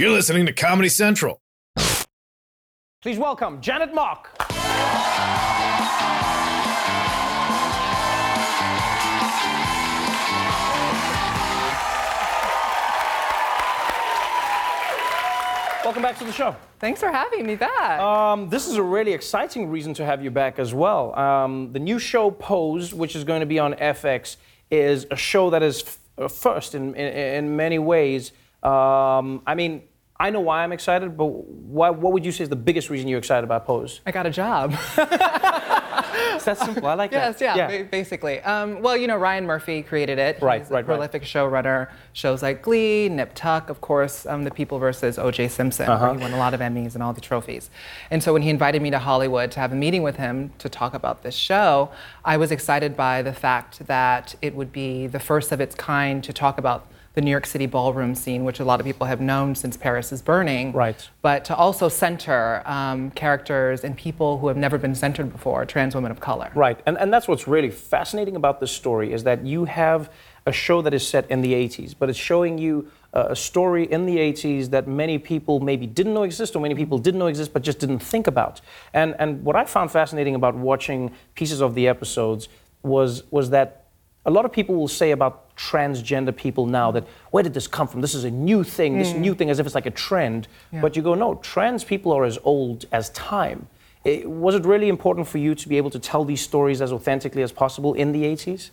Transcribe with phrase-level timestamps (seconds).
[0.00, 1.42] You're listening to Comedy Central.
[3.02, 4.30] Please welcome Janet Mock.
[15.84, 16.56] Welcome back to the show.
[16.78, 18.00] Thanks for having me back.
[18.00, 21.14] Um, this is a really exciting reason to have you back as well.
[21.14, 24.38] Um, the new show Pose, which is going to be on FX,
[24.70, 28.32] is a show that is f- uh, first in, in, in many ways.
[28.62, 29.82] Um, I mean,
[30.20, 33.08] I know why I'm excited, but why, what would you say is the biggest reason
[33.08, 34.00] you're excited about Pose?
[34.06, 34.76] I got a job.
[36.34, 36.86] It's that simple.
[36.86, 37.56] I like yes, that.
[37.56, 38.40] yeah, ba- basically.
[38.40, 40.40] Um, well, you know, Ryan Murphy created it.
[40.40, 40.86] Right, He's right, a right.
[40.86, 41.90] prolific showrunner.
[42.14, 45.48] Shows like Glee, Nip Tuck, of course, um, The People versus O.J.
[45.48, 46.06] Simpson, Uh-huh.
[46.06, 47.68] where he won a lot of Emmys and all the trophies.
[48.10, 50.68] And so when he invited me to Hollywood to have a meeting with him to
[50.70, 51.90] talk about this show,
[52.24, 56.24] I was excited by the fact that it would be the first of its kind
[56.24, 59.20] to talk about the New York City ballroom scene, which a lot of people have
[59.20, 60.72] known since Paris is Burning.
[60.72, 61.08] Right.
[61.22, 65.94] But to also center um, characters and people who have never been centered before, trans
[65.94, 66.52] women of color.
[66.54, 70.10] Right, and, and that's what's really fascinating about this story is that you have
[70.46, 74.06] a show that is set in the 80s, but it's showing you a story in
[74.06, 77.52] the 80s that many people maybe didn't know exist or many people didn't know exist
[77.52, 78.60] but just didn't think about.
[78.94, 82.48] And, and what I found fascinating about watching pieces of the episodes
[82.82, 83.86] was, was that
[84.24, 87.86] a lot of people will say about transgender people now that where did this come
[87.86, 88.00] from?
[88.00, 90.48] This is a new thing, this new thing, as if it's like a trend.
[90.80, 93.66] But you go, no, trans people are as old as time.
[94.06, 96.90] Eh, was it really important for you to be able to tell these stories as
[96.92, 98.70] authentically as possible in the 80s?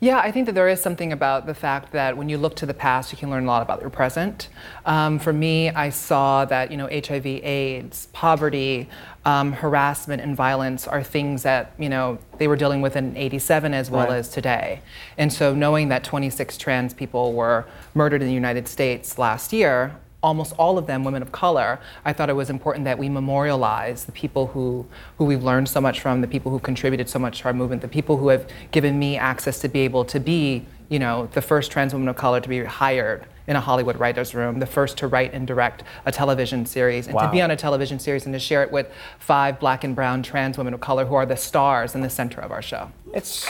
[0.00, 2.66] Yeah, I think that there is something about the fact that when you look to
[2.66, 4.48] the past, you can learn a lot about your present.
[4.86, 8.88] Um, for me, I saw that you know HIV, AIDS, poverty,
[9.24, 13.74] um, harassment, and violence are things that you know they were dealing with in '87
[13.74, 14.18] as well Right.
[14.18, 14.82] as today.
[15.16, 19.96] And so, knowing that 26 trans people were murdered in the United States last year,
[20.28, 24.04] almost all of them women of color, I thought it was important that we memorialize
[24.04, 27.40] the people who, who we've learned so much from, the people who contributed so much
[27.40, 30.66] to our movement, the people who have given me access to be able to be,
[30.90, 34.34] you know, the first trans woman of color to be hired in a Hollywood writer's
[34.34, 37.56] room, the first to write and direct a television series, and to be on a
[37.56, 38.86] television series and to share it with
[39.18, 42.42] five black and brown trans women of color who are the stars in the center
[42.42, 42.92] of our show.
[43.14, 43.48] It's.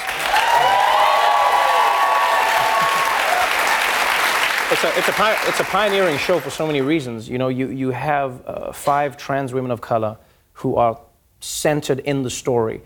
[4.70, 7.26] It's a, it's, a, it's a pioneering show for so many reasons.
[7.26, 10.18] You know, you, you have uh, five trans women of color
[10.52, 11.00] who are
[11.40, 12.82] centered in the story.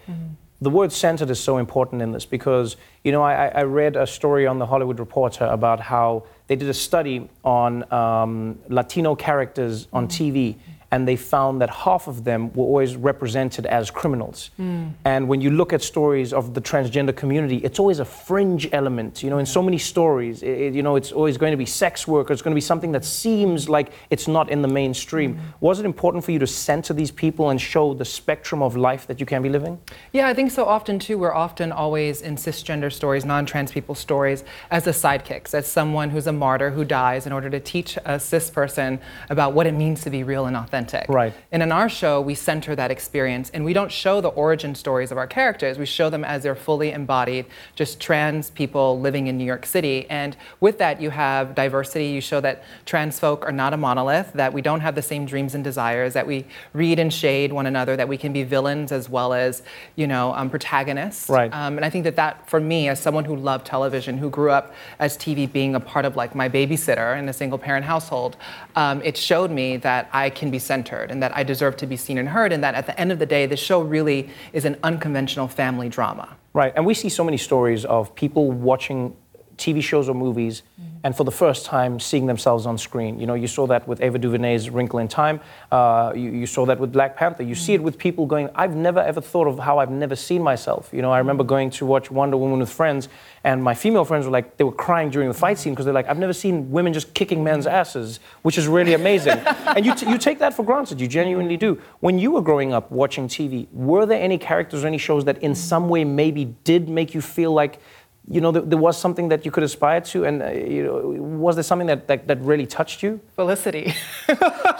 [0.60, 3.96] The word centered is so important in this because, you know, I, I I read
[3.96, 9.16] a story on the Hollywood Reporter about how they did a study on um, Latino
[9.16, 10.54] characters on TV
[10.92, 14.50] and they found that half of them were always represented as criminals.
[14.58, 14.88] Hmm.
[15.06, 19.22] And when you look at stories of the transgender community, it's always a fringe element.
[19.22, 21.64] You know, in so many stories, i- i- you know, it's always going to be
[21.64, 24.68] sex work, or it's going to be something that seems like it's not in the
[24.68, 25.34] mainstream.
[25.36, 25.40] Hmm.
[25.60, 29.06] Was it important for you to center these people and show the spectrum of life
[29.06, 29.78] that you can be living?
[30.12, 31.16] Yeah, I think so often too.
[31.16, 36.10] We're often always in cisgender stories, non trans people stories, as the sidekicks, as someone
[36.10, 39.72] who's a martyr who dies in order to teach a cis person about what it
[39.72, 40.81] means to be real and authentic.
[41.08, 41.32] Right.
[41.50, 45.10] And in our show, we center that experience and we don't show the origin stories
[45.10, 45.78] of our characters.
[45.78, 50.06] We show them as they're fully embodied, just trans people living in New York City.
[50.10, 52.06] And with that, you have diversity.
[52.06, 55.26] You show that trans folk are not a monolith, that we don't have the same
[55.26, 58.92] dreams and desires, that we read and shade one another, that we can be villains
[58.92, 59.62] as well as,
[59.96, 61.28] you know, um, protagonists.
[61.28, 61.52] Right.
[61.52, 64.50] Um, and I think that that, for me, as someone who loved television, who grew
[64.50, 68.36] up as TV being a part of like my babysitter in a single parent household,
[68.76, 71.98] um, it showed me that I can be centered and that I deserve to be
[72.04, 74.20] seen and heard, and that at the end of the day, the show really
[74.58, 76.26] is an unconventional family drama.
[76.54, 79.14] Right, and we see so many stories of people watching
[79.58, 80.91] TV shows or movies mm-hmm.
[81.04, 83.18] And for the first time seeing themselves on screen.
[83.18, 85.40] You know, you saw that with Ava DuVernay's Wrinkle in Time.
[85.70, 87.42] Uh, you, you saw that with Black Panther.
[87.42, 90.42] You see it with people going, I've never ever thought of how I've never seen
[90.42, 90.90] myself.
[90.92, 93.08] You know, I remember going to watch Wonder Woman with friends,
[93.44, 95.94] and my female friends were like, they were crying during the fight scene because they're
[95.94, 99.38] like, I've never seen women just kicking men's asses, which is really amazing.
[99.66, 101.80] and you, t- you take that for granted, you genuinely do.
[102.00, 105.42] When you were growing up watching TV, were there any characters or any shows that
[105.42, 107.80] in some way maybe did make you feel like,
[108.28, 110.24] you know, there, there was something that you could aspire to?
[110.24, 110.98] And, uh, you know,
[111.38, 113.20] was there something that, that, that really touched you?
[113.34, 113.92] Felicity.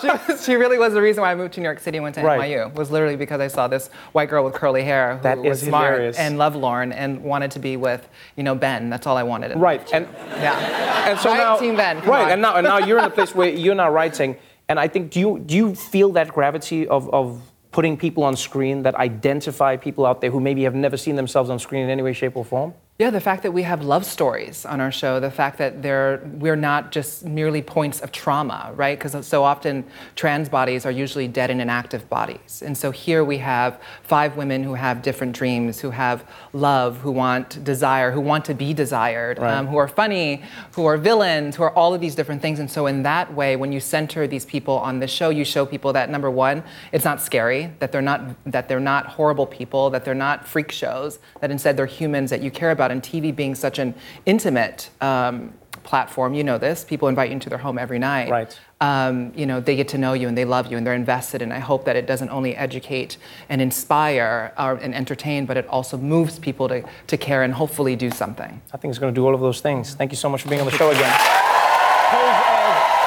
[0.01, 2.05] she, was, she really was the reason why I moved to New York City and
[2.05, 2.41] went to Right.
[2.49, 2.73] NYU.
[2.75, 5.91] Was literally because I saw this white girl with curly hair who That was smart
[5.93, 6.19] hilarious.
[6.19, 8.91] and lovelorn and wanted to be with, you know, Ben.
[8.91, 9.57] That's all I wanted.
[9.59, 10.07] Right, and
[10.37, 11.11] Yeah.
[11.11, 12.31] and so Right, now, Team Ben, right, on.
[12.31, 14.37] and now and now you're in a place where you're now writing,
[14.69, 17.41] and I think do you do you feel that gravity of of
[17.73, 21.49] putting people on screen that identify people out there who maybe have never seen themselves
[21.51, 22.73] on screen in any way, shape, or form?
[22.99, 26.21] Yeah, the fact that we have love stories on our show, the fact that they're,
[26.35, 28.97] we're not just merely points of trauma, right?
[28.97, 29.85] Because so often
[30.15, 32.63] trans bodies are usually dead and inactive bodies.
[32.65, 37.11] And so here we have five women who have different dreams, who have love, who
[37.11, 39.53] want desire, who want to be desired, Right.
[39.55, 40.43] um, who are funny,
[40.75, 42.61] who are villains, who are all of these different things.
[42.61, 45.65] And so, in that way, when you center these people on the show, you show
[45.65, 46.63] people that number one,
[46.93, 50.71] it's not scary, that they're not that they're not horrible people, that they're not freak
[50.71, 52.82] shows, that instead they're humans that you care about.
[52.91, 53.95] And TV being such an
[54.27, 55.53] intimate um,
[55.85, 56.85] platform, you know this.
[56.85, 58.31] People invite you into their home every night.
[58.31, 58.61] Right.
[58.81, 61.43] Um, you know, they get to know you and they love you and they're invested.
[61.43, 63.17] And I hope that it doesn't only educate
[63.49, 67.97] and inspire or, and entertain, but it also moves people to, to care and hopefully
[67.97, 68.61] do something.
[68.73, 69.95] I think it's going to do all of those things.
[69.95, 71.13] Thank you so much for being on the show again.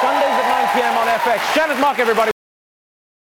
[0.01, 0.98] Sundays at 9 p.m.
[0.98, 1.56] on FX.
[1.56, 2.35] Janet Mock, everybody.